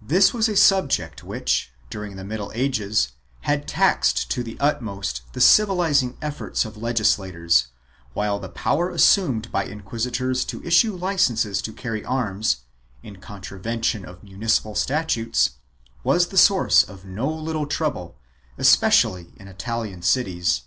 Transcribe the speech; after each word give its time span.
This 0.00 0.32
was 0.32 0.48
a 0.48 0.56
subject 0.56 1.22
which, 1.22 1.70
during 1.90 2.16
the 2.16 2.24
middle 2.24 2.50
ages, 2.54 3.08
had 3.42 3.68
taxed 3.68 4.30
to 4.30 4.42
the 4.42 4.58
utmost 4.58 5.20
the 5.34 5.40
civilizing 5.42 6.16
efforts 6.22 6.64
of 6.64 6.78
legislators, 6.78 7.66
while 8.14 8.38
the 8.38 8.48
power 8.48 8.88
assumed 8.88 9.52
by 9.52 9.64
inquisitors 9.66 10.46
to 10.46 10.62
issue 10.64 10.96
licences 10.96 11.60
to 11.60 11.74
carry 11.74 12.02
arms, 12.02 12.62
in 13.02 13.16
contravention 13.18 14.06
of 14.06 14.22
municipal 14.24 14.74
statutes, 14.74 15.50
was 16.02 16.28
the 16.28 16.38
source 16.38 16.82
of 16.82 17.04
no 17.04 17.30
little 17.30 17.66
trouble, 17.66 18.16
especially 18.56 19.30
in 19.36 19.46
Italian 19.46 20.00
cities. 20.00 20.62